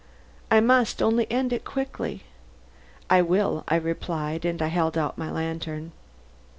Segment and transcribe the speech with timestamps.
[0.49, 2.23] "I must only end it quickly."
[3.07, 5.91] "I will," I replied, and I held out my lantern.